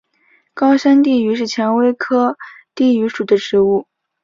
[0.55, 2.35] 高山地榆是蔷薇科
[2.73, 3.85] 地榆属的植物。